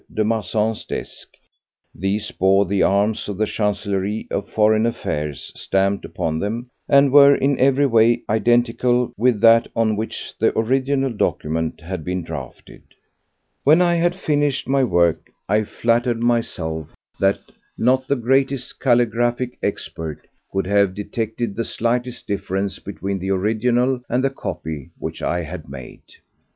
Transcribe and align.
de 0.11 0.23
Marsan's 0.23 0.83
desk; 0.85 1.35
these 1.93 2.31
bore 2.31 2.65
the 2.65 2.81
arms 2.81 3.29
of 3.29 3.37
the 3.37 3.45
Chancellerie 3.45 4.27
of 4.31 4.49
Foreign 4.49 4.87
Affairs 4.87 5.51
stamped 5.55 6.03
upon 6.03 6.39
them, 6.39 6.71
and 6.89 7.11
were 7.11 7.35
in 7.35 7.55
every 7.59 7.85
way 7.85 8.23
identical 8.27 9.13
with 9.15 9.39
that 9.41 9.67
on 9.75 9.95
which 9.95 10.33
the 10.39 10.57
original 10.57 11.11
document 11.13 11.81
had 11.81 12.03
been 12.03 12.23
drafted. 12.23 12.81
When 13.63 13.79
I 13.79 13.93
had 13.93 14.15
finished 14.15 14.67
my 14.67 14.83
work 14.83 15.27
I 15.47 15.65
flattered 15.65 16.19
myself 16.19 16.95
that 17.19 17.37
not 17.77 18.07
the 18.07 18.15
greatest 18.15 18.79
calligraphic 18.79 19.59
expert 19.61 20.25
could 20.51 20.65
have 20.65 20.95
detected 20.95 21.55
the 21.55 21.63
slightest 21.63 22.25
difference 22.25 22.79
between 22.79 23.19
the 23.19 23.29
original 23.29 24.01
and 24.09 24.23
the 24.23 24.31
copy 24.31 24.89
which 24.97 25.21
I 25.21 25.43
had 25.43 25.69
made. 25.69 26.01